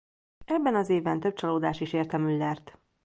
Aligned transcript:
Ebben 0.45 0.75
az 0.75 0.89
évben 0.89 1.19
több 1.19 1.33
csalódás 1.33 1.81
is 1.81 1.93
érte 1.93 2.17
Müllert. 2.17 2.79